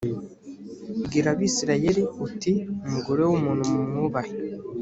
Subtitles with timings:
[1.05, 2.53] bwira abisirayeli uti
[2.87, 4.33] umugore w’ umuntu mumwubahe.